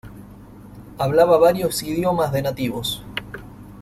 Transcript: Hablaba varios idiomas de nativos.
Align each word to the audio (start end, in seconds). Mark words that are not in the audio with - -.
Hablaba 0.97 1.37
varios 1.37 1.83
idiomas 1.83 2.31
de 2.31 2.41
nativos. 2.41 3.03